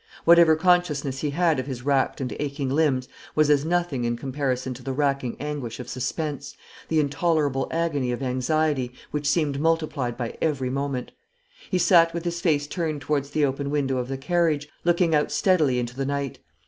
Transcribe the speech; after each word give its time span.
Whatever 0.25 0.55
consciousness 0.55 1.19
he 1.19 1.29
had 1.29 1.59
of 1.59 1.67
his 1.67 1.83
racked 1.83 2.19
and 2.19 2.35
aching 2.39 2.69
limbs 2.71 3.07
was 3.35 3.51
as 3.51 3.63
nothing 3.63 4.03
in 4.03 4.17
comparison 4.17 4.73
to 4.73 4.81
the 4.81 4.93
racking 4.93 5.37
anguish 5.39 5.79
of 5.79 5.87
suspense, 5.87 6.57
the 6.87 6.99
intolerable 6.99 7.67
agony 7.69 8.11
of 8.11 8.23
anxiety, 8.23 8.93
which 9.11 9.29
seemed 9.29 9.59
multiplied 9.59 10.17
by 10.17 10.35
every 10.41 10.71
moment. 10.71 11.11
He 11.69 11.77
sat 11.77 12.15
with 12.15 12.25
his 12.25 12.41
face 12.41 12.65
turned 12.65 13.01
towards 13.01 13.29
the 13.29 13.45
open 13.45 13.69
window 13.69 13.97
of 13.99 14.07
the 14.07 14.17
carriage, 14.17 14.67
looking 14.83 15.13
out 15.13 15.31
steadily 15.31 15.77
into 15.77 15.95
the 15.95 16.07
night. 16.07 16.39